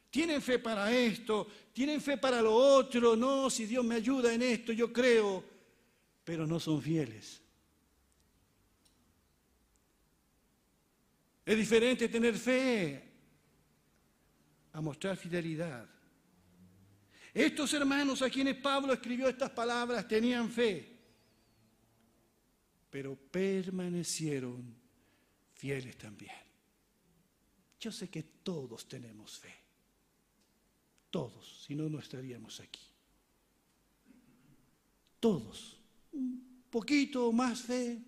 Tienen 0.09 0.41
fe 0.41 0.59
para 0.59 0.91
esto, 0.91 1.47
tienen 1.71 2.01
fe 2.01 2.17
para 2.17 2.41
lo 2.41 2.53
otro, 2.53 3.15
no, 3.15 3.49
si 3.49 3.65
Dios 3.65 3.85
me 3.85 3.95
ayuda 3.95 4.33
en 4.33 4.41
esto, 4.41 4.73
yo 4.73 4.91
creo, 4.91 5.41
pero 6.25 6.45
no 6.45 6.59
son 6.59 6.81
fieles. 6.81 7.41
Es 11.45 11.57
diferente 11.57 12.09
tener 12.09 12.37
fe 12.37 13.09
a 14.73 14.81
mostrar 14.81 15.15
fidelidad. 15.15 15.87
Estos 17.33 17.73
hermanos 17.73 18.21
a 18.21 18.29
quienes 18.29 18.55
Pablo 18.57 18.91
escribió 18.91 19.29
estas 19.29 19.51
palabras 19.51 20.05
tenían 20.09 20.51
fe, 20.51 20.99
pero 22.89 23.15
permanecieron 23.15 24.75
fieles 25.53 25.97
también. 25.97 26.50
Yo 27.81 27.91
sé 27.91 28.09
que 28.11 28.21
todos 28.21 28.87
tenemos 28.87 29.39
fe, 29.39 29.55
todos, 31.09 31.65
si 31.65 31.73
no, 31.73 31.89
no 31.89 31.97
estaríamos 31.97 32.59
aquí. 32.59 32.79
Todos, 35.19 35.79
un 36.11 36.63
poquito 36.69 37.31
más 37.31 37.63
fe. 37.63 37.99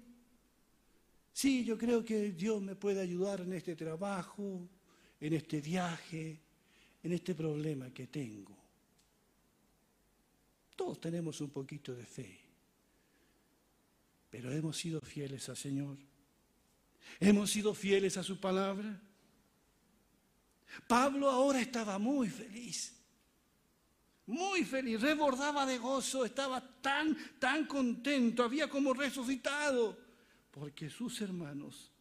Sí, 1.34 1.66
yo 1.66 1.76
creo 1.76 2.06
que 2.06 2.34
Dios 2.34 2.62
me 2.62 2.76
puede 2.76 3.02
ayudar 3.02 3.42
en 3.42 3.54
este 3.54 3.76
trabajo, 3.76 4.70
en 5.20 5.34
este 5.34 5.60
viaje, 5.60 6.40
en 7.02 7.12
este 7.12 7.34
problema 7.34 7.92
que 7.92 8.06
tengo. 8.06 8.56
Todos 10.76 11.02
tenemos 11.02 11.42
un 11.42 11.50
poquito 11.50 11.96
de 11.96 12.06
fe, 12.06 12.40
pero 14.30 14.52
hemos 14.52 14.78
sido 14.78 15.02
fieles 15.02 15.50
al 15.50 15.58
Señor. 15.58 15.98
Hemos 17.20 17.50
sido 17.50 17.74
fieles 17.74 18.18
a 18.18 18.24
su 18.24 18.40
palabra. 18.40 19.02
Pablo 20.88 21.30
ahora 21.30 21.60
estaba 21.60 21.98
muy 22.00 22.30
feliz, 22.30 22.94
muy 24.26 24.64
feliz, 24.64 25.02
rebordaba 25.02 25.66
de 25.66 25.78
gozo, 25.78 26.26
estaba 26.26 26.62
tan, 26.82 27.18
tan 27.40 27.66
contento, 27.66 28.44
había 28.44 28.70
como 28.70 28.94
resucitado, 28.94 29.98
porque 30.52 30.90
sus 30.90 31.22
hermanos 31.22 31.92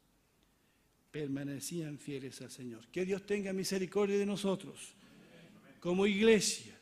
permanecían 1.11 1.99
fieles 1.99 2.41
al 2.41 2.51
Señor. 2.51 2.87
Que 2.89 3.05
Dios 3.05 3.25
tenga 3.27 3.53
misericordia 3.53 4.19
de 4.19 4.27
nosotros 4.27 4.95
como 5.81 6.07
iglesia 6.07 6.79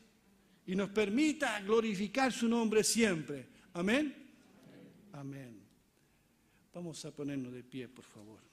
y 0.67 0.75
nos 0.77 0.91
permita 0.91 1.61
glorificar 1.63 2.33
su 2.33 2.49
nombre 2.49 2.85
siempre. 2.85 3.49
Amén. 3.73 4.15
Amén. 5.13 5.61
Vamos 6.73 7.05
a 7.05 7.11
ponernos 7.11 7.53
de 7.53 7.65
pie, 7.65 7.89
por 7.89 8.05
favor. 8.05 8.50